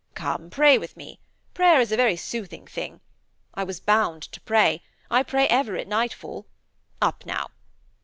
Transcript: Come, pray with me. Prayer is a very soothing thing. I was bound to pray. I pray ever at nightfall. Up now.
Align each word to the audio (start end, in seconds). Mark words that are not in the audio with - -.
Come, 0.15 0.49
pray 0.49 0.79
with 0.79 0.97
me. 0.97 1.19
Prayer 1.53 1.79
is 1.79 1.91
a 1.91 1.95
very 1.95 2.15
soothing 2.15 2.65
thing. 2.65 3.01
I 3.53 3.63
was 3.63 3.79
bound 3.79 4.23
to 4.31 4.41
pray. 4.41 4.81
I 5.11 5.21
pray 5.21 5.47
ever 5.47 5.75
at 5.75 5.87
nightfall. 5.87 6.47
Up 6.99 7.23
now. 7.23 7.51